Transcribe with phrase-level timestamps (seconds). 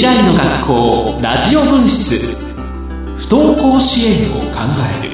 [0.00, 2.34] 未来の学校ラジオ分室。
[3.18, 4.60] 不登校支援を考
[4.98, 5.08] え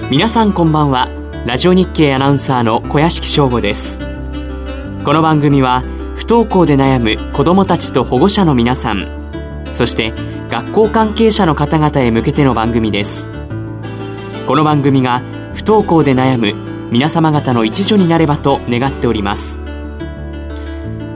[0.00, 0.08] る。
[0.10, 1.08] 皆さんこんばんは。
[1.46, 4.00] ラジオ日経アナウンサーの小屋敷翔吾です。
[5.04, 5.84] この番組は
[6.16, 9.06] 不登校で悩む子どもたちと保護者の皆さん
[9.70, 10.12] そして
[10.50, 13.28] 学校関係者の方々へ向けての番組です。
[14.48, 15.22] この番組が
[15.54, 16.54] 不登校で悩む
[16.90, 19.60] 皆様方の一助になればと願っております。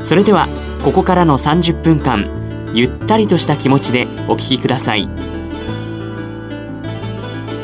[0.05, 0.47] それでは
[0.85, 5.09] ここからの30分間ゆったりとした気持ちでお聞きください。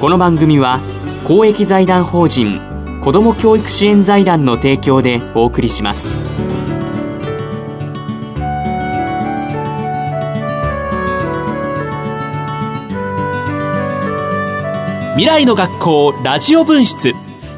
[0.01, 0.81] この番組は
[1.25, 2.61] 公益財団法人
[3.03, 6.25] 子ども教育支援財団の提供でお送りします。
[15.13, 17.15] 未来の学校ラジオ分室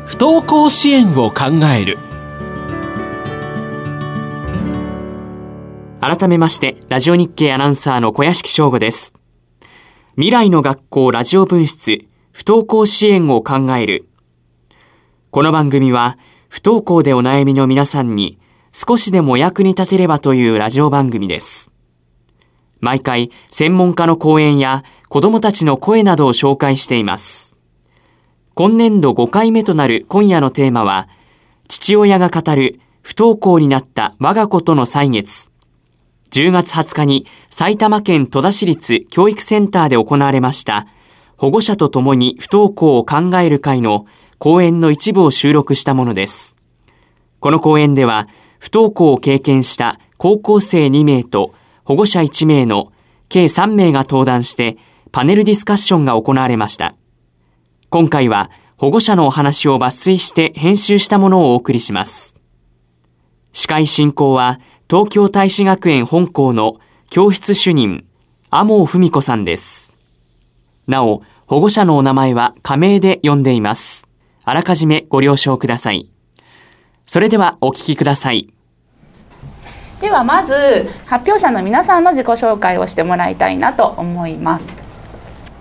[0.07, 1.99] 不登校支援を考える。
[6.01, 9.13] 改めまして、ラジオ日経アナウンサーの小屋敷翔吾です。
[10.15, 14.09] 未来の学校ラジオ分室、不登校支援を考える。
[15.33, 16.17] この番組は、
[16.49, 18.39] 不登校でお悩みの皆さんに
[18.73, 21.73] 少しでもお役に立てればというラジオ番組です。
[22.79, 27.57] 毎回、専門家の講演や子供たちの声などを紹介しています。
[28.55, 31.09] 今年度5回目となる今夜のテーマは、
[31.67, 35.51] 父親が語る不登校になった我が子との歳月。
[36.31, 40.87] 10月20日に埼玉県戸田市立教育センターで行われました
[41.37, 44.07] 保護者と共に不登校を考える会の
[44.39, 46.57] 講演の一部を収録したものです。
[47.41, 48.27] この講演では
[48.59, 52.93] 不登校を経験した高校生2名と保護者1名の
[53.29, 54.77] 計3名が登壇して
[55.13, 56.95] パネルディスカッションが行われました。
[57.89, 62.37] 今回は保護者のお話を抜粋して編集したものをお送りします。
[63.53, 66.79] 司会進行は東京大使学園本校の
[67.11, 68.07] 教室主任、
[68.51, 69.93] 天尾文子さんです。
[70.87, 74.09] なお、保護者のお名前は仮名で呼んでいます。
[74.45, 76.09] あらかじめご了承ください。
[77.05, 78.49] それではお聞きください。
[80.01, 84.67] ではまず発表者の皆さんの自己紹介をしてもらいたいなと思います。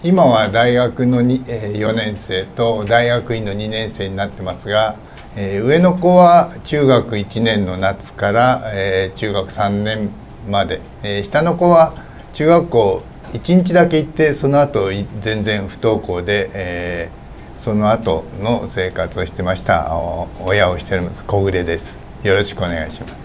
[0.04, 4.96] 今は大学の4年生と大学院の2年生になってますが
[5.40, 10.10] えー、上の子は中学1年の夏から、えー、中学3年
[10.50, 11.94] まで、えー、下の子は
[12.34, 13.04] 中学校
[13.34, 14.90] 1日だけ行ってその後
[15.22, 19.96] 全然不登校で、えー、その後の生活をしてました。
[20.44, 21.24] 親をしております。
[21.26, 22.00] 小暮です。
[22.24, 23.16] よろしくお願いします。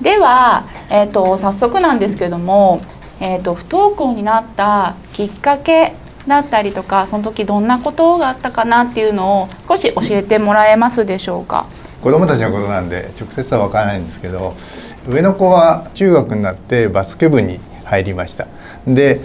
[0.00, 2.80] では、えーと、早速なんですけども、
[3.20, 5.92] えーと不登校になったきっかけ
[6.30, 11.66] だったりとかその時どんなことがあったかなっていうのを少し教えてもらえますでしょうか？
[12.00, 14.56] 子供たちのことなんで直接は分からないんですけど
[15.06, 18.46] 上の子は中学になってバスケ部に入りました。
[18.86, 19.20] で、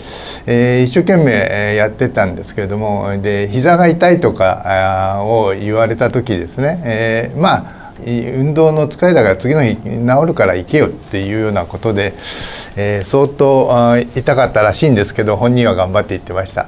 [0.46, 12.14] えー、一生懸命やってたんですけれどもで膝が痛いとかを言われた時ですね、えー、まあ運動の疲れだから次の日治るから行けよっていうようなことで、
[12.76, 16.68] えー、相当痛かったらしいんですけど本人は頑張って行ってました。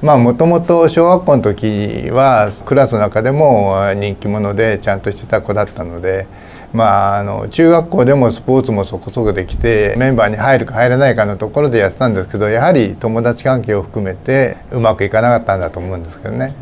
[0.00, 6.26] まあもともと小学校の時はクラスの中でも人気者でちゃんとしてた子だったので
[6.72, 16.54] まあ、あの中学校でもスポーツもそこそこできてメンバーに入るか入らないかのところでやってたんですけどやはり友達関係を含めてうまくいかなかったんだと思うんですけどね。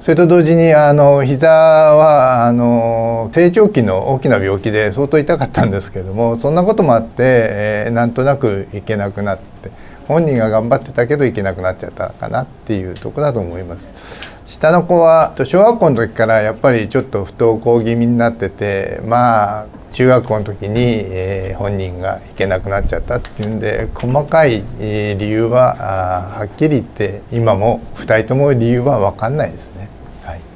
[0.00, 9.70] それと同時にあの膝はあの成長期の大きな病気で相当痛かったんですけどもそんなこともあって、えー、なんとなく行けなくなって
[10.06, 14.33] 本人が頑張ってたけど行けなくなっちゃったかなっていうとこだと思います。
[14.64, 29.90] 下の子は小学校の時からやっぱりちょっと不登校気味になっててまあ中学校の時に、えー、本人が行けなくなっちゃったっていうんで細かい、えー、理由はあはっきり言って今も2人とも理由は分かんないですね。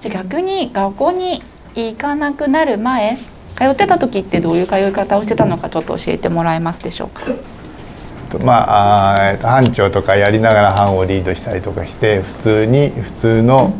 [0.00, 1.42] じゃ逆に学校に
[1.74, 3.14] 行かなくなる前
[3.56, 7.24] 通ってた時ってどういう通い方をしてたのかちょっと教えてもらえますでしょうか？
[8.42, 13.74] まあ、あ班長とかやりながら班をリードしたりとかして普通に普通の、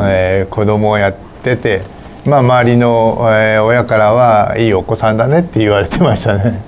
[0.00, 1.82] えー、子供をやってて、
[2.26, 6.62] まあ、周りの、えー、親からはいいお子さんだねって言われてましたね。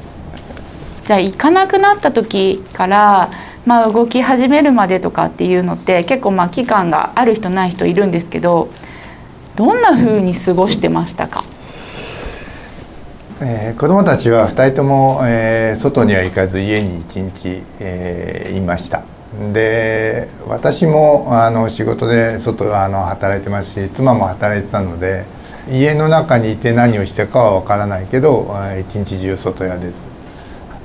[1.05, 3.31] じゃあ行かなくなった時から
[3.67, 8.69] まあ、動き始めるまでとかっていうのって結構まあ期間がある人ない人いるんですけど
[9.57, 11.43] どんなふうに過ごしてましたか、
[13.41, 19.03] えー、子どもたちは2人とも、えー、外には行かず家に1日、えー、いました
[19.53, 25.25] で私もあの仕事で外あの働いてますし妻も働いてたので
[25.71, 30.17] 家の中にいて何をしてかは分からないけど一日中外屋です。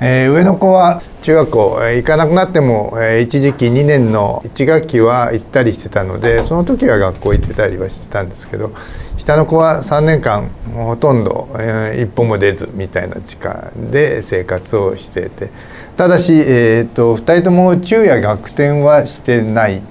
[0.03, 8.71] えー、上の子は中学校、行かなくなっても、一時期2年の1学期は行ったりしてたのでその時は学校行ってたりはしてたんですけど
[9.19, 11.50] 下の子は3年間ほとんど、
[11.95, 15.51] 一歩も出ずみたいな時間で生活をしてて
[15.98, 19.82] ただし、えーと、と2人とも昼夜逆転はしてない。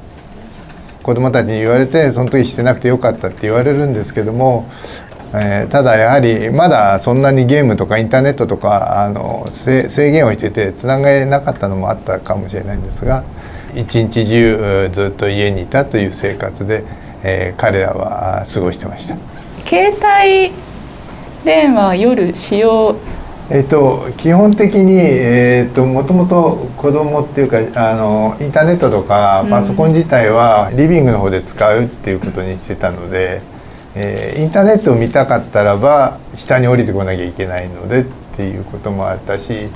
[1.03, 4.69] 子どもたちに言われてその時してなくてよかったって言われるんですけども
[5.33, 13.25] えー、ただやはりまだそんなにゲームとかインターネットとかあの制限をしててつながれなかったのもあったかもしれないんですが
[13.75, 16.85] 一日中ずっと家にいたという生活で、
[17.23, 19.17] えー、彼らは過ごしてました。
[19.65, 20.53] 携帯
[21.45, 22.97] 電話夜使用
[23.53, 33.43] えっと、基本的に、えーと、もともと子供っていうかあのインターネットとかパソコン自体はリビングの方で使うっていうことにしてたので、
[33.97, 38.05] えー、インターネットを見たかったらば下に降りてこなきゃいけないのでっ
[38.37, 39.67] ていうこともあったし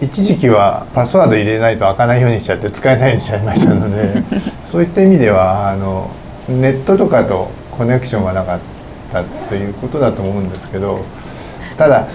[0.00, 4.24] 一時期はパスワード入れないと開かないようにしちゃって使えないようにしちゃいましたので
[4.68, 6.10] そういった意味ではあの
[6.48, 8.58] ネットとかとコネクションがなかっ
[9.12, 11.04] たということだと思うんですけど
[11.78, 12.08] ただ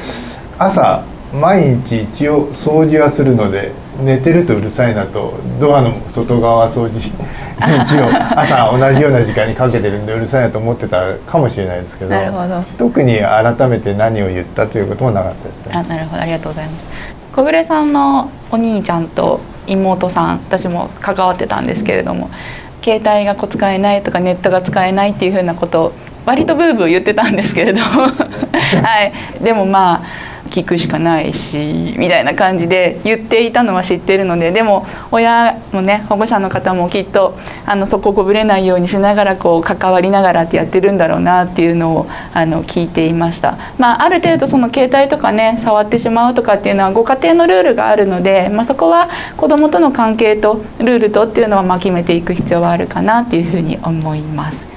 [0.57, 1.03] 朝
[1.33, 7.11] 毎日一応掃除はするので寝てるとうるさいなとドアの外側掃除
[7.89, 8.09] 電を
[8.39, 12.15] 朝同じような時間にかけてるんでうるさいなと思ってたかもしれないですけど
[12.77, 15.65] 特に改めて何を言ったということもなかったです。
[15.65, 15.71] ね。
[15.73, 16.87] あなるほどありがとうございます。
[17.33, 22.29] 小暮さんのお兄ちゃんと妹さん私も関わってたんですけれども
[22.81, 25.91] 携帯が使えないとかネットが使えないっていうふうなことを
[26.25, 28.03] 割とブーブー言ってたんですけれども。
[28.07, 28.09] は
[29.03, 29.43] い。
[29.43, 54.67] でもまあ聞くしかないしみたいな感じで言っていたのは知ってるのででも親もね保護者の方もきっとあのそここぶれないようにしながらこう関わりながらってやってるんだろうなっていうのをあの聞いていました、まあ、ある程度その携帯とかね触ってしまうとかっていうのはご家庭のルールがあるので、まあ、そこは子どもとの関係とルールとっていうのはま決めていく必要はあるかなっていうふうに思います。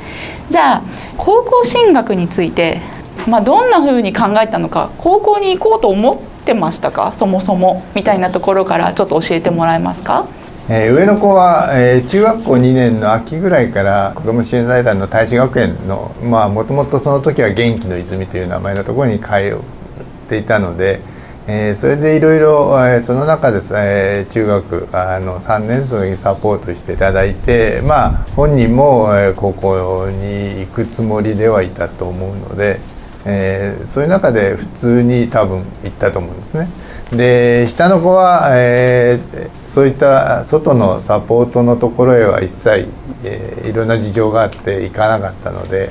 [0.50, 0.82] じゃあ
[1.18, 2.80] 高校進学について
[3.26, 10.26] まあ、どんなふうに考えたのか高校に行こうと思ってましたかそもそもみたいなところからちょっと教えてもらえますか？
[10.70, 21.00] えー、上の子は、えー、中学校2年の秋ぐらいから子ども支援財団の大使学園のもともとその時は元気の泉という名前のところに通っていたので、
[21.46, 32.78] えー、それでいろいろその中で、えー、中学あの3年生にサポートしていただいてまあ本人も、えー、高校に行くつもりではいたと思うので。
[33.30, 36.66] えー、そういう中で普通に多分行ったと思うんですね。
[37.12, 42.88] で下の子は、えー、そういった外のサポートのところへは一切、
[43.24, 45.90] えー、いろんな事情があって行かなかったので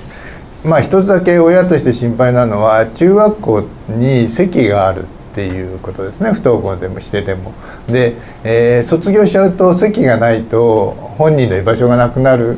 [0.63, 5.05] まあ一つだけ親として心配なのは中学校に席があるっ
[5.35, 7.53] ていうことですね不登校でもしてても。
[7.87, 12.57] で、えー、卒業しちゃうと席がないと本人の居場所がなくなる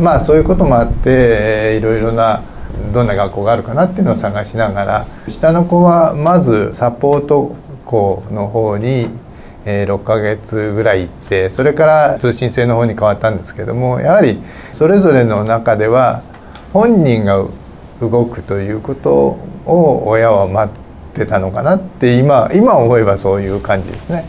[0.00, 2.42] まあそういうこともあって、えー、いろいろな
[2.92, 9.08] どんな学校があるかなっていうのを探しながら下の子はまずサポート校の方に
[9.64, 14.38] 6ヶ月ぐらい行ってそれから通信制の方に変わったんですけどもやはり
[14.72, 16.22] それぞれの中では
[16.72, 17.44] 本人が
[18.00, 20.80] 動くということを親は待っ
[21.14, 24.24] てたのかなって今今思えばそういう感じですね。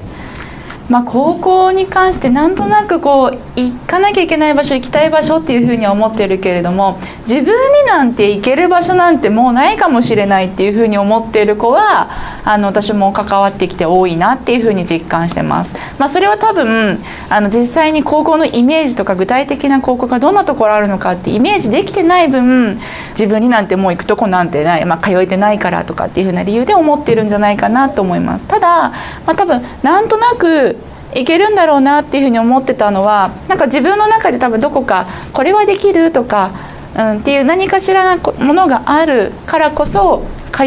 [0.89, 12.09] まあ、高校に関してなんとなくこう行かなきゃいけない場所行きたい場所っていうふうには思ってるけれども自分になんて行ける場所なんてもうないかもしれないっていうふうに思っている子は
[12.43, 15.73] あの私も関わってきて多いなっていうふうに実感してます。
[15.99, 22.79] まあ、それは多分あの実際に高校のイメージとか具体的な高校がどんなところあるのかってイメージできてない分
[23.11, 28.45] 自分になんてもう行くとこなんてない、まあ、通えてないからとかっていうふうな理由で思ってるんじゃないかなと思います。
[28.45, 30.78] ただ、まあ、多分なんとなく
[31.15, 36.51] いけるんだろうなっていうふうに思ってたのはなんか自分の中で多分どこかこれはできるとか、
[36.95, 40.65] うん、っていう何かしらのものがあるからこそ通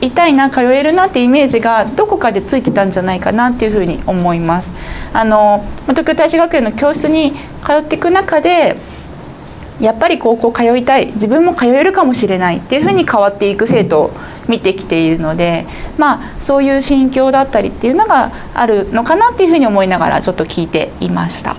[0.00, 4.72] いたいな通えるなっていうイメージがどこかでついてたんじゃないかなっていうふうに思います。
[5.12, 7.32] あの東京大使学園の教室に
[7.62, 8.76] 通っていく中で
[9.80, 14.10] やっぱり高校通いたい自分も通えるかもしれないっていうふうに変わっていく生徒を
[14.48, 15.66] 見てきているので
[15.98, 21.56] まあそういう心境だったりっていうのがあるのかなっていうふうに思いながらちょっと聞いていました。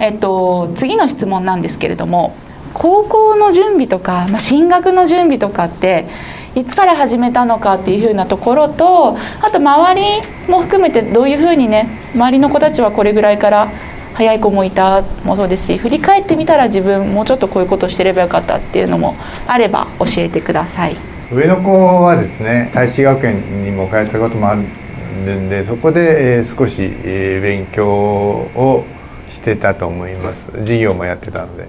[0.00, 2.34] えっと、次の質問なんですけれども
[2.72, 6.08] 高校の準備とか、まあ、進学の準備とかって
[6.54, 13.70] いつから始めたのかっていうふうなところとあと周りも含めてどういうふうにね周りの子たちはこれぐらいから
[14.14, 20.96] 早い子もいたもそうですし振り返ってみたら自分もうちょっとこういうことしてればよかったっていうのもあれば教えてください。
[21.32, 28.84] 上の子はですね大使学園にも通ったこともあるんでそこで、えー、少し、えー、勉強を
[29.28, 30.50] してたと思います。
[30.52, 31.68] 授業もやってたので。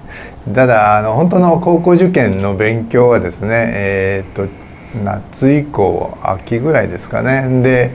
[0.54, 4.52] ただあの本当の高校受験の勉強はですねえー、っと
[5.04, 7.62] 夏以降秋ぐらいですかね。
[7.62, 7.92] で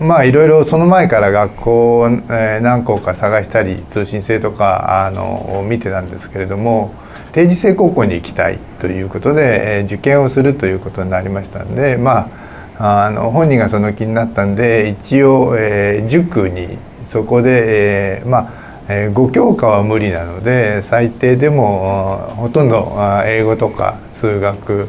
[0.00, 6.92] まあいろいろその前から学校を、何校か探したり通信制とかあの見てたんですけれども
[7.32, 12.30] 定時制高校に行きたいということで、受験をするということになりましたんでま
[12.78, 24.88] ああの本人がその気になったんで一応、えー、塾にそこで、えー、まあえー、5教科は無理なので最低でもほとんど英語とか数学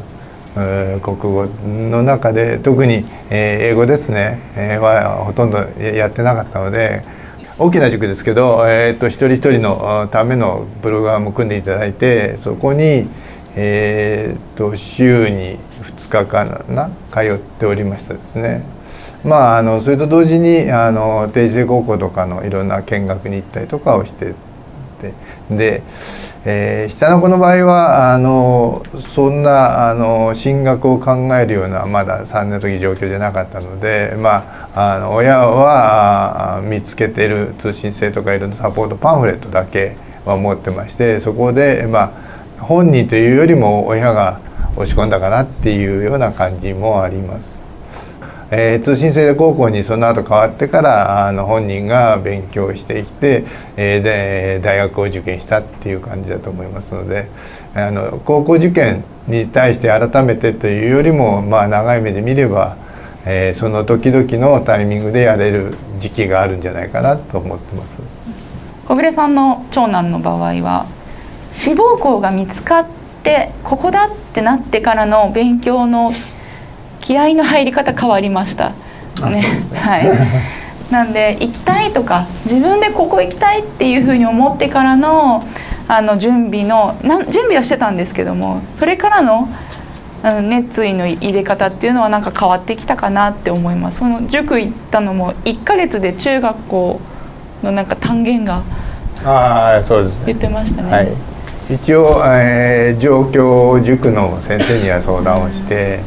[1.01, 4.39] 国語の中で特に英語ですね
[4.81, 7.03] はほとんどやってなかったので
[7.57, 13.09] 大きな塾ですけど、えー、と一人一人のためのプログラムを組んでいただいてそこに、
[13.55, 18.63] えー、と週に2日間な通っておりましたですね。
[19.25, 24.33] まあ、あのそれと同時にあの定時制高校とかのいろんな見学に行ったりとかをして
[25.00, 25.13] て
[25.50, 25.84] で
[26.46, 42.13] えー、下の子の場合はあのそんなあの進学を考えるようなまだ3年の時状況じゃなかったので、まあ、あの親は見つけてる通信制とかいろんなサポートパンフレットだけは持ってましてそこで、ま
[42.58, 44.39] あ、本人というよりも親が
[44.75, 47.58] 押し込んだかなっていうような感じもあります。
[48.51, 53.46] えー、通信制高校にその後変わってからあの本人が勉強してきて、
[53.77, 57.29] えー、で大学を受験したっていう感じだと思いますので
[57.75, 62.77] あの高校受験に対して改めてというよりも、まあ、長い目で見れば、
[63.25, 68.00] えー、その時々のタイミングでやれる時期があるんじゃないかなと思ってます。
[68.88, 70.88] 小暮さんの長男の場合は
[71.51, 72.88] 志望校が見つかっ
[73.22, 76.12] てここだってなってからの勉強の
[77.00, 78.74] 気合の入り方変わりました。
[79.29, 79.44] ね。
[79.75, 80.10] はい。
[80.91, 85.48] なんで行きたいとか自分でここ行きたいっていうふうに思ってからの
[85.88, 89.48] あの準備のな準備はしてたんですけどもそれからの
[90.22, 94.00] あの熱意の入れ方っていうのはなんか変わってきたかなって思います。
[94.00, 97.00] その塾行ったのも1か月で中学校
[97.63, 98.63] のなんか単元が
[99.24, 101.13] あそうです、ね、言ってましたね、はい、
[101.70, 106.00] 一応、えー、状況塾の先生には相談をして、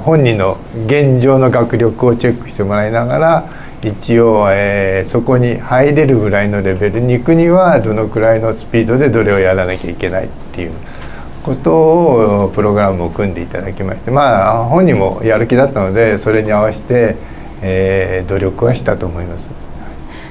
[0.00, 3.48] 本人の現状の学力をチェックしてもらいながら
[3.82, 10.72] 一応、えー、そこに入れるぐらいのレベルに行くにはどのくらいのスピードでどれをやらなきゃいけないっていう
[11.42, 11.72] こと
[12.44, 17.16] をプログラムを組んでいただきましてまあ本人もやる気だったのでそれに合わせて、
[17.62, 19.48] えー、努力はしたと思います。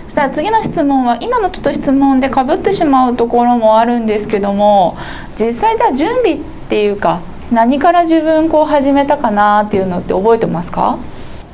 [0.06, 4.98] そしたら次の質問は今のちょっと質問でかぶってしまうところもあるんですけども
[5.40, 11.00] 実際じゃあ準備っていうか何から自分こう始めたかなっていうのって覚えてますか？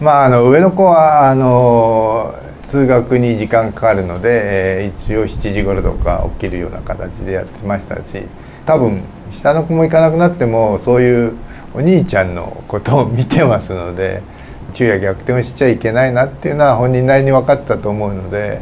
[0.01, 8.23] まああの上の子はあの通学に時間かかるので、えー、一応7時頃とか起きるような形でやってましたし
[8.65, 11.33] 多分下の子も行かなくなってもそういう
[11.73, 14.21] お兄ちゃんのことを見てますので
[14.73, 18.59] 昼夜逆転をしちゃいけないなっていうのは本人なりに分かったと思うので、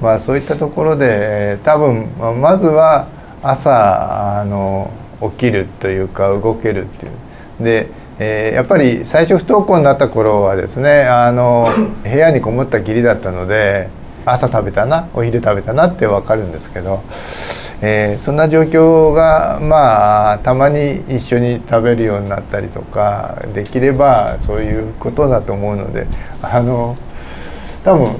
[0.00, 2.06] まあ、そういったところで多分
[2.40, 3.08] まずは
[3.42, 7.12] 朝あの起きるというか動けるっていう
[7.64, 11.68] で、えー、やっぱり最初不登校になった頃はですねあの
[12.04, 13.88] 部屋にこもったきりだったので
[14.24, 17.00] 朝食べたなお昼食べたなって分かるんですけど、
[17.80, 26.06] えー、そんな状況がまあたまに一緒に食べるようになったりとかできればそういうことだと思うので
[26.42, 26.96] あの
[27.84, 28.10] 多分、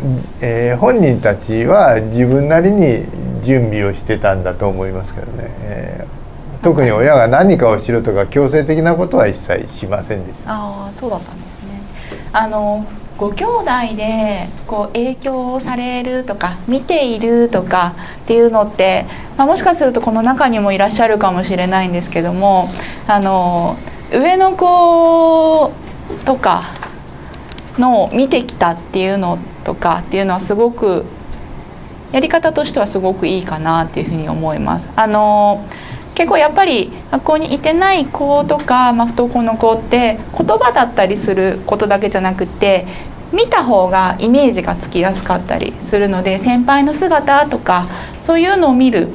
[0.41, 3.05] えー、本人たちは自分なりに
[3.43, 5.51] 準備をしてたんだと思いますけどね。
[5.63, 6.18] えー
[6.63, 11.81] 特に親が何かをしろとか強制的なことは一切しませんでしたああそうだったんですね
[12.33, 12.85] あの
[13.17, 22.69] ご兄弟でこう影響されるとか見ているとかっていうのって、まあ、もしかするとこの中にもいらっしゃるかもしれないんですけども
[23.09, 23.77] あの
[24.13, 25.73] 上の子
[26.25, 26.61] とか
[27.77, 31.05] の見てきたっていうのとかっていうのはすごく
[32.13, 34.89] やり方としてはすごくいいかなっていうふうに思います。
[34.97, 35.67] あの
[36.19, 42.89] 結構やっぱり学校にいてない子とか、まあ、不登校の子って言葉だったりすることだけじゃなくて
[43.33, 47.87] 見た方がイメージがつきやすかったりするので先輩の姿とか
[48.21, 49.11] そういうのを見る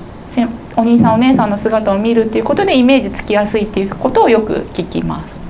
[0.78, 5.42] お兄さんお姉さんの姿を見るっていうことでイメージつきやすいっていうことをよく聞きます。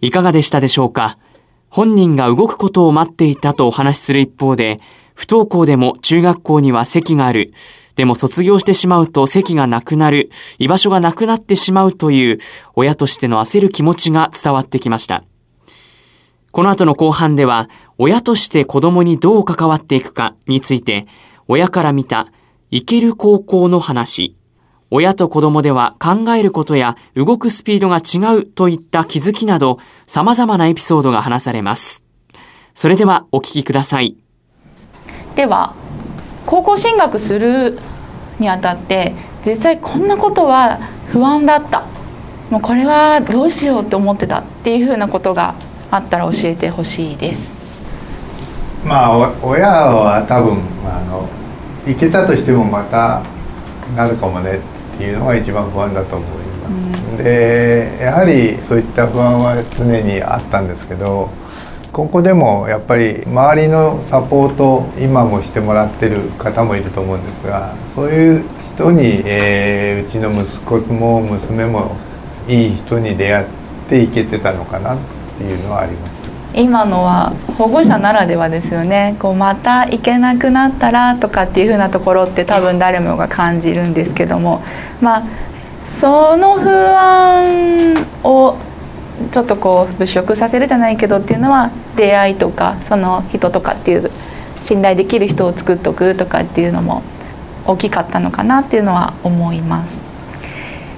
[0.00, 1.18] いかがでしたでしょうか？
[1.68, 4.78] 本人が動くことを待っていたとお話しする一方で
[5.16, 7.52] 不登校でも中学校には席がある。
[7.96, 12.38] でも卒業してしまうと席がなくなる、居場所がなくなってしまうという
[12.74, 15.24] 親としての焦る気持ちが伝わってきました。
[16.52, 21.06] この後の後半では、親として子供にどう関わっていくかについて、
[21.48, 22.28] 親から見た、
[22.70, 24.36] 行ける高校の話、
[24.90, 32.04] 親と子供では考えることや動くスピードが違うといった気づきなど様々なエピソードが話されます。
[32.74, 34.16] それではお聞きください。
[35.34, 35.74] では、
[36.46, 37.78] 高校進学する
[38.38, 40.78] にあたって実際こんなことは
[41.10, 41.84] 不安だった。
[42.50, 45.56] もうこれはどうしようって思ってたっていうふうなことが
[45.90, 47.56] あったら教えてほしいです。
[48.84, 51.28] まあ親は多分あの
[51.86, 53.22] 行けたとしてもまた
[53.96, 56.72] なるかもねっていうのが一番不安だと思います、
[57.10, 61.30] うん、でやはりそういった不安は常にあったんですけど
[61.96, 71.96] ここでもやっぱり周りのサポート今もしてもらってる方もいると思うんですがそういう人に、えー、うちの息子も娘も
[72.46, 73.46] いい人に出会っ
[73.88, 74.98] ていけてたのかなっ
[75.38, 76.30] ていうのはあります。
[76.52, 84.62] 今のは保護者ならではですよねこうまた行けなくなったらとかっていうふうなところって多分誰もが感じるんですけども
[85.00, 85.22] まあ
[85.86, 88.58] その不安を
[89.32, 94.10] ちょっとこう払拭させるじゃないけどっていうのは出会いとかその人とかっていう
[94.60, 97.02] 信頼できる人を作っておくとかっていうのも
[97.66, 100.00] 大きかったのかなっていうのは思います。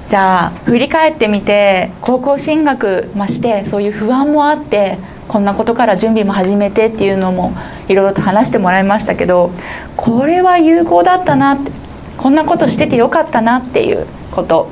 [0.06, 4.96] じゃあ振り返ってみて高校進学ましてそういう不安もあって
[5.28, 7.52] こんなことから準備も始めてっていうのも
[7.88, 9.50] いろいろと話してもらいましたけど
[9.98, 11.70] これは有効だったなって
[12.16, 14.70] こんなことしててよかったなっていうこと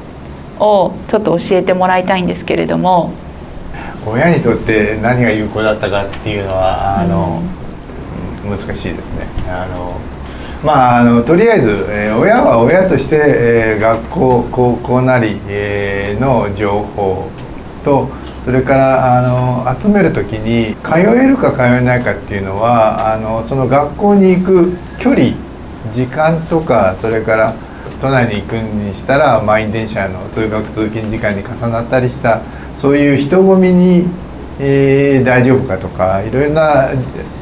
[0.59, 3.13] をちょっと教えてもらいたいんですけれども
[4.07, 7.43] 親にとって何が有効だったかっていうのはあの、
[8.45, 9.27] うん、難しいですね。
[9.49, 10.01] あの
[10.65, 17.31] まあ、あのとりあえず、えー、親は親として、えー、学校高校なり、えー、の情報
[17.85, 18.09] と
[18.43, 25.35] それからあの集める時に通えるか通えないかっていうのはあのその学校に行く距離
[25.93, 27.55] 時間とかそれから
[28.01, 32.41] 都内に行くにしたら満員電車の通学通勤時間に重なったりした
[32.77, 34.07] そういう人混みに、
[34.61, 36.89] えー、大丈夫かとかいろいろな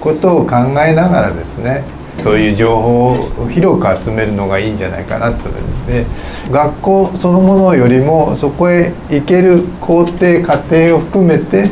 [0.01, 1.83] ことを考えながらですね
[2.23, 3.13] そういう情報
[3.45, 5.49] を広く集めるのがいいんじゃないかなと
[5.87, 6.07] で
[6.51, 11.71] 学校そのものよりもそこへ行ける工程過程を含めて、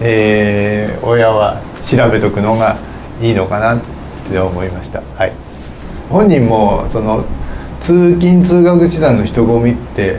[0.00, 2.76] えー、親は調べとくのが
[3.20, 3.80] いいのかなっ
[4.28, 5.02] て思いました。
[5.16, 5.32] はい、
[6.10, 7.24] 本人もその
[7.84, 10.16] 通勤通学手段の人混みって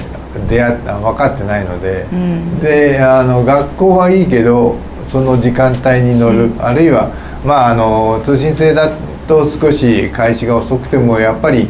[0.47, 4.75] 出会った分かってないので、うん、であの学校はいいけど
[5.07, 7.11] その時間帯に乗る、うん、あるいは
[7.43, 8.95] まああの通信制だ
[9.27, 11.67] と少し開始が遅くてもやっぱり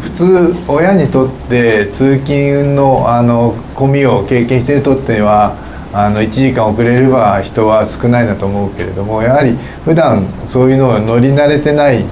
[0.00, 5.56] 普通親にとって通勤のあの混みを経験しているとっては
[5.94, 12.04] あの1時間遅れれば人は少ないなと思うけれどもやはり普段そういうのを乗り慣れてない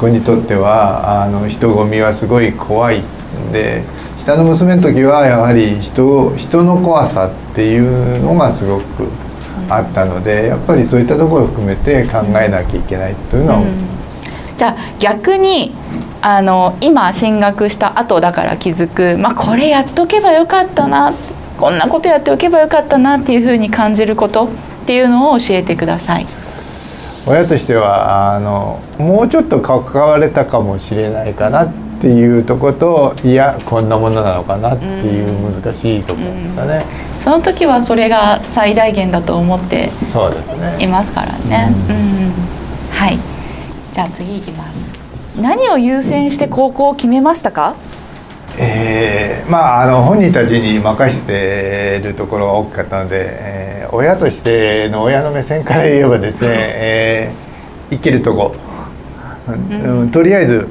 [0.00, 3.02] 子にとってはあの人混みはすごい怖い
[3.52, 3.84] で
[4.18, 9.08] 下の娘の時はやはり人人の怖さっていうのがすごく
[9.68, 13.66] あったのでやっぱりそういったところを含めて考えなきゃいけないというのは、うん、
[14.56, 15.72] じゃあ逆に
[16.22, 21.12] あの今進学した後だから気づく、まあ、これやっとけばよかったな
[21.58, 24.48] こんなことやっておけばよかったなっていうふうに感じることっ
[24.86, 26.26] ていうのを教えてください。
[27.26, 37.16] 親としてはあのもうちょっと関われたかもしれないかなっていうとこといやこんなものなのかなっていう難しいところですかね、うん。
[37.16, 39.90] うん、その時はそれが最大限だと思って
[40.78, 41.68] いますからね。
[41.88, 42.32] うん、うん、
[42.90, 43.18] はい。
[43.92, 45.40] じゃあ次いきます。
[45.40, 47.74] 何を優先して高校を決めましたか？
[48.58, 58.54] えー、まああの本人たちに任せてるところが大きかったので、えー、親としての親の目線から言えばですね、 えー、生きるとこ、
[59.48, 60.68] うん、とりあえず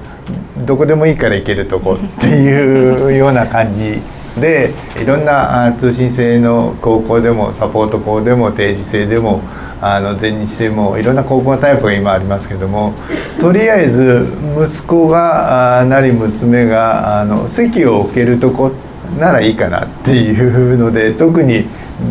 [0.66, 4.02] どこでもいいから行けるとこっていうような感じ
[4.40, 9.42] でいろんな通信制の高校でもサポート校でも定時制でも
[9.82, 12.94] あの全日制もいろんな高校タイプが今ありますけども
[13.40, 18.72] とりあえず息子がなり娘があの席を置けるとこ
[19.18, 21.66] ならいいかなっていうので特に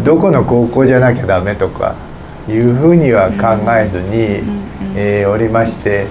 [0.05, 1.95] どこの高校じゃなきゃダメとか
[2.49, 4.43] いうふうには考えずに、
[4.97, 6.07] えー、おりまして。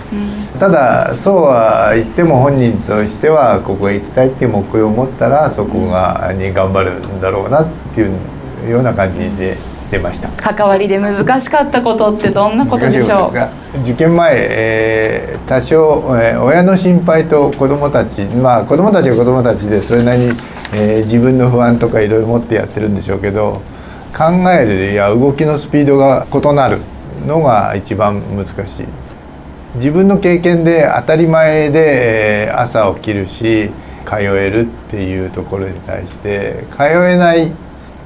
[0.59, 9.55] ただそうは言っても本人としてはここへ行きたいっていう目標を持ったらそこがに頑張るんだろうなっていうような感じで
[9.91, 10.29] 出ました。
[10.29, 13.31] 関わりで難しかったことってどんなことでしょ
[13.75, 13.81] う？
[13.81, 20.25] 受験前、えー、多少、えー、親の心配と子どもたちまあ子どもたちは子どもたちでそれなりに、
[20.73, 23.61] えー、自分の不安とかいろいろ持ってやってるんでしょうけど
[24.15, 26.79] 考えるや動きのスピードが異なる
[27.25, 28.85] のが一番難しい。
[29.75, 33.69] 自分の経験で当たり前で朝起きるし
[34.05, 37.51] 通えるっていうところに対して通えない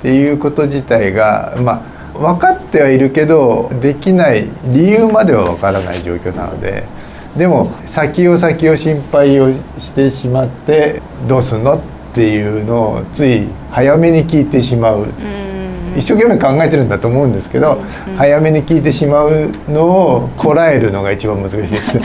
[0.02, 1.84] っていうこと自体がま
[2.16, 6.84] あ分かってはいるけどできない理由までは分からない状況なので
[7.38, 11.80] でも先を先を心配をしてしまってどうすんのっ
[12.16, 15.08] ていうのをつい早めに聞いてしまう。
[15.96, 17.78] 一生懸命考えてるんだと思うんですけど、
[18.18, 22.00] 早めに聞いてしまうのをこらえるのが一番難しいです。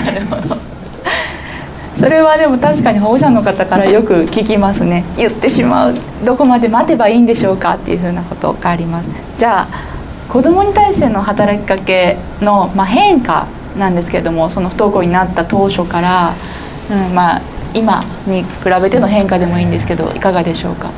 [1.97, 5.03] それはでも確かに保護者の方からよく聞きますね。
[5.17, 5.95] 言ってしまう。
[6.25, 9.09] どこまで待てばいいんでしょうかっていうふうなことがあります。
[9.37, 9.67] じゃあ
[10.29, 13.47] 子どもに対しての働きかけの、まあ、変化
[13.79, 16.35] なんですけれどもその不登校になった当初から、
[16.91, 17.43] うんまあ、
[17.75, 18.49] 今に比
[18.83, 20.91] べての変化でもいいんですけどいかがでしょうか？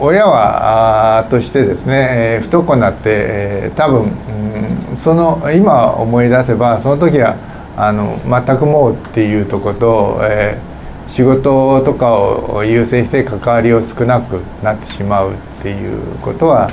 [0.00, 4.02] 親はとしてですね、えー、不登校になって、えー、多分、
[4.90, 7.36] うん、その今思い出せばその時は
[7.76, 16.68] あの全くもうっていうとこと、えー、仕事とかを優先して関わりを少なくなってしまうっていうことは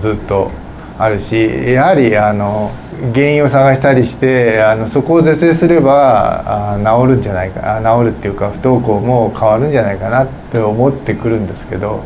[0.00, 0.50] ずっと
[0.98, 2.70] あるしやはりあの
[3.12, 12.04] 原因を探したりしてあのそこを是正すればあ治るんじゃないか治るっていうか不登校も変わるんじゃないかなって思ってくるんですけど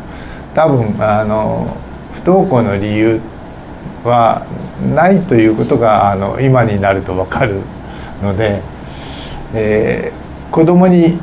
[0.55, 1.77] 多分あの
[2.13, 3.21] 不登校の理由
[4.03, 4.45] は
[4.95, 7.61] ないということがあの今になると分かる
[8.21, 8.61] ので、
[9.53, 11.19] えー、子供に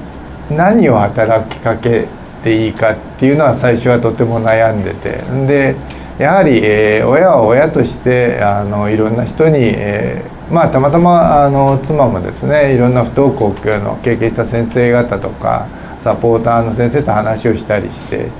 [0.50, 2.06] 何を働きかけ
[2.42, 5.74] ていいかっていうのは最初はとても悩んでてで
[6.18, 15.66] やはり、えー、親は親としてあのいろんな人に、えー、まあたまたまあの妻もですねいろんな不登校の経験した先生方とか
[16.00, 18.30] サポーターの先生と話をしたりして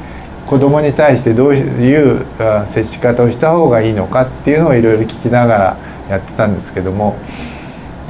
[0.46, 2.24] 子供に対してどういう
[2.66, 5.76] 接し方をした方がいいのかっていうのをいろいろ聞きながら
[6.08, 7.16] やってたんですけども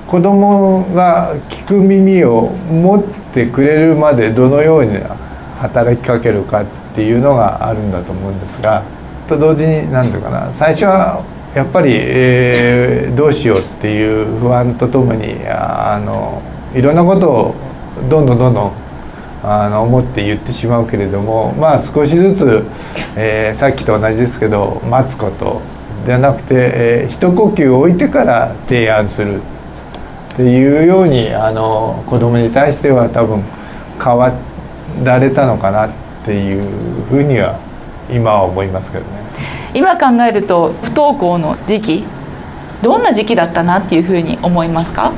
[0.06, 3.02] 子供が聞く耳を持っ
[3.34, 4.98] てくれるまでどのように
[5.58, 8.96] 働きかけるかっていうのがあるんだと思うんですが。
[9.26, 11.22] と同時に何ていうかな最初は
[11.54, 16.42] やっぱり、えー、どうしようっていう不安とともにあの
[16.74, 17.54] いろんなことを
[18.10, 18.72] どんどんどんどん
[19.42, 22.64] あの思って言ってしまうけれどもまあ少しずつ、
[23.16, 25.62] えー、さっきと同じですけど待つこと
[26.04, 29.40] ではなくて、えー、一呼吸置いてから提案する
[30.36, 33.42] っていうようにあの子供に対しては多分
[34.02, 34.30] 変わ
[35.02, 35.90] られたのかなっ
[36.26, 36.62] ていう
[37.08, 37.58] ふうには
[38.10, 39.10] 今は思いますけどね。
[39.72, 42.04] 今考えると不登校の時期
[42.82, 45.10] どんな時期だったなっていうふうに思いますか？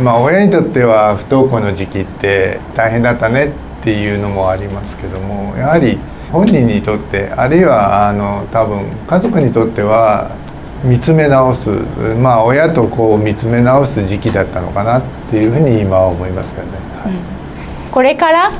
[0.00, 3.50] まあ親にとっては不登校の時期って大変だったねっ
[3.82, 5.98] ていうのもありますけどもやはり
[6.30, 10.30] 本人にとってあるいはあの多分家族にとっては
[10.84, 11.68] 見つめ直す。
[12.20, 17.12] まあ親とこう見つめ直す時期だったのかなっていうふうに今は思いますけどね、はい。
[17.12, 17.18] うん、
[17.90, 18.50] これから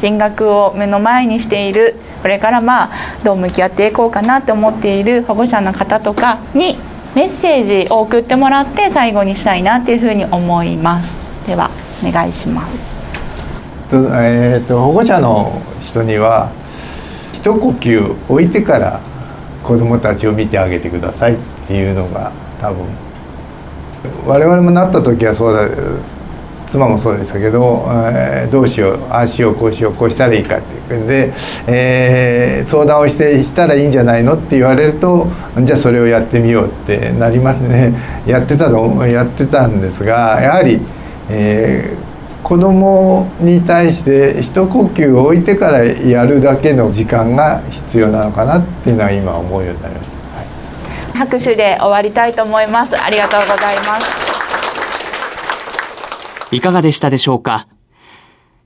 [0.00, 2.90] 進学を目の前にしているこれからまあ
[3.24, 6.76] どう向き合っていこうかなって思っている保護者の方とかに
[7.14, 11.16] メッセージを送ってもらって最後にしたいなっていうふうに思います。
[11.46, 11.70] では
[12.06, 12.90] お願いします。
[13.92, 16.52] えーと、保護者の人には
[17.32, 19.00] 一呼吸置いてから
[19.70, 21.36] 子どもたちを見てあげてくださいっ
[21.68, 22.84] ていうのが多分
[24.26, 25.68] 我々もなった時はそうだ
[26.66, 31.32] 妻もそうでしたけど、えー、どうしようああしようこうしようこうしたらいいかっていうんで、
[31.68, 35.28] えー、相談をしてしたらいいんじゃないのって言われると
[35.64, 37.94] じゃあそれをやってみようってなりますね。
[38.26, 40.80] やってたのやってたんですがやはり、
[41.28, 42.09] えー、
[42.50, 50.16] 子供に対して一呼吸を置いてからやるだけの時間が必要なのかなっていうのは今思うようになります。
[51.14, 53.00] 拍手で終わりたいと思います。
[53.00, 54.06] ありがとうございます。
[56.50, 57.68] いかがでしたでしょうか？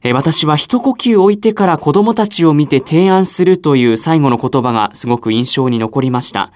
[0.03, 6.53] え私は一呼吸置いてから子供たちを見て提案するという最後の言葉がすごく印象に残りました。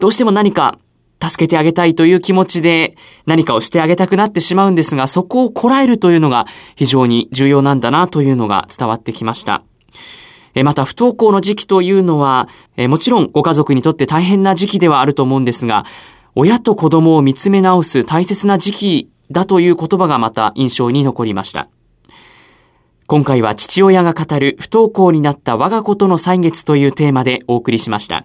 [0.00, 0.80] どうしても何か
[1.22, 2.96] 助けてあげたいという気持ちで
[3.26, 6.46] 何かをしてあげたくなってしまうんですが、そこをこらえるというのが
[6.76, 9.62] 非常に重要なんだなというのが伝わってきました。
[10.62, 15.84] また不登校の時期というのは、もちろんご家族にとって大変な時期ではあると思うんですが、
[16.36, 21.68] 親と子供を見つめ直す大切な時期だという言葉がまた印象に残りました。
[23.06, 28.24] 今回は父親が語る不登校になった我が子との歳月というテーマでお送りしました。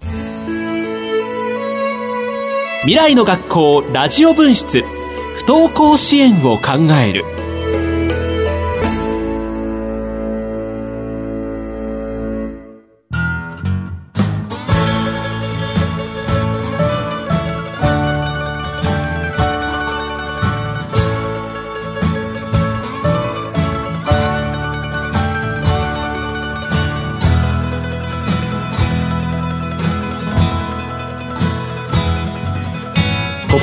[2.83, 4.83] 未来の学校ラジオ分室。
[5.35, 7.25] 不登校支援を考える。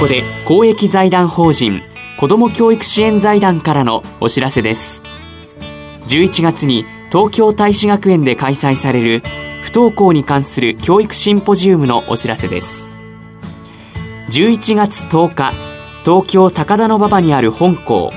[0.07, 1.83] ここで公益財団法人
[2.17, 5.03] 子ども教育支援財団からのお知らせです。
[6.03, 9.25] 11月に東京大使学園で開催される
[9.63, 12.89] 不登校に関する教育シンポジウムのお知らせです。
[14.31, 15.53] 11月10日
[16.05, 18.13] 東京高田馬場にある本校。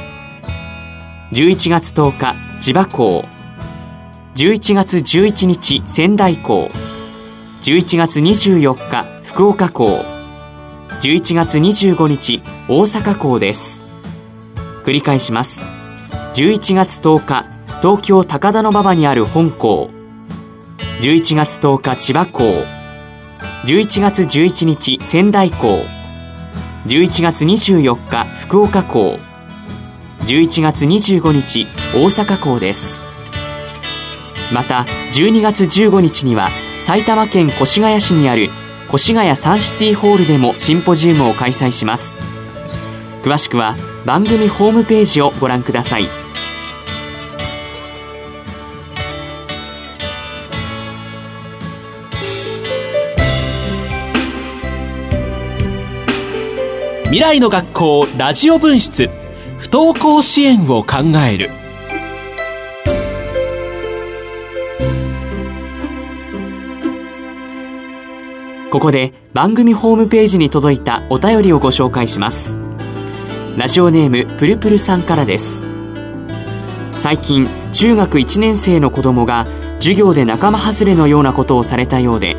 [1.31, 3.25] 11月10日千葉校。
[4.35, 6.69] 11月11日仙台校。
[7.63, 10.18] 11月24日福岡校。
[11.01, 13.83] 11月25日大阪校です。
[14.83, 15.61] 繰り返します。
[16.33, 17.45] 11月10日
[17.81, 19.89] 東京高田馬場にある本校
[20.99, 22.43] 11月10日千葉校
[23.63, 25.85] 11月11日仙台校
[26.85, 29.17] 11月24日福岡校
[30.27, 32.99] 11月25日大阪校です。
[34.51, 36.49] また12月15日には
[36.81, 38.49] 埼玉県越谷市にある
[38.91, 42.17] 越谷サンシティホールでもシンポジウムを開催します。
[43.23, 43.75] 詳しくは
[44.05, 46.07] 番組ホームページをご覧ください。
[57.03, 59.09] 未来の学校ラジオ分室
[59.57, 60.97] 不登校支援を考
[61.27, 61.49] える。
[68.71, 72.59] ここで番組ホームページに届いたお便りをご紹介します。
[73.57, 75.65] ラジオネームプルプルさんからです。
[76.93, 79.47] 最近中学1年生の子供が
[79.79, 82.37] 授業で仲間外れのようなことをされたようで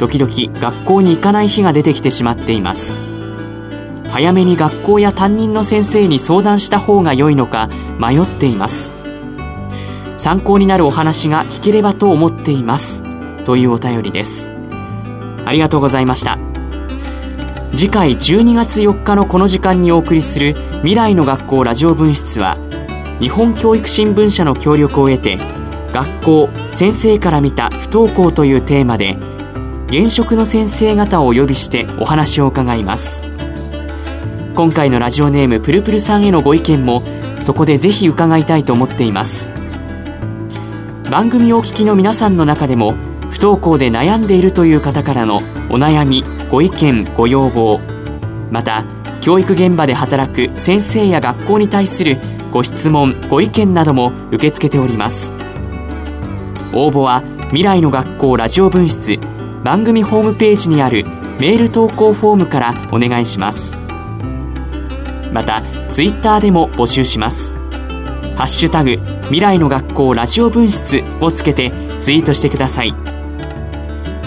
[0.00, 2.98] 時々学校に行かない日が出てきてしまっています。
[4.08, 7.68] 早めに学校や担任の先生に相談した方が良いのか
[8.00, 8.94] 迷っています。
[10.16, 13.04] 参考になるお話が聞ければと思っています。
[13.44, 14.57] というお便りです。
[15.48, 16.38] ありがとうございました。
[17.74, 22.56] 次回12月4日のこの時間にお送りする未来の学校ラジオ分室は
[23.20, 25.38] 日本教育新聞社の協力を得て
[25.92, 29.16] 学校先生から見た不登校というテーマで
[29.88, 33.22] 現職の先生方をお呼びしてお話を伺います。
[34.54, 37.02] 今回のラジオネームプルプルさんへのご意見も
[37.40, 39.50] そこでぜひ伺いたいと思っています。
[41.10, 42.94] 番組をお聞きの皆さんの中でも
[43.30, 45.40] 不登校で悩んでいるという方からのお
[45.74, 47.80] 悩みご意見ご要望。
[48.50, 48.84] また
[49.20, 52.18] 教育現場で働く先生や学校に対する
[52.50, 55.32] ご質問ご意見なども受け付けております。
[56.72, 59.18] 応募は未来の学校ラジオ分室
[59.64, 61.04] 番組ホームページにある
[61.40, 63.78] メール投稿フォームからお願いします。
[65.32, 67.52] またツイッターでも募集します。
[68.36, 73.17] ハッシュタグ未来の学校ラジオ分室をつけてツイートしてください。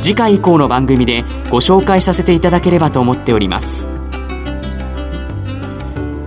[0.02, 3.88] 次回以降の番組でご紹介させていただければと思っております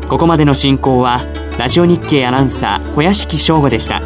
[0.08, 1.20] ここまでの進行は
[1.58, 4.00] ラジオ日経アナウンサー小屋敷翔吾でした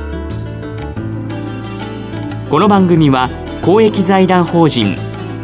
[2.50, 3.28] この番組は
[3.62, 4.96] 公益財団法人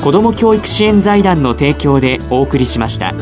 [0.02, 3.14] 子ども教育支援財団の提供でお送りしました。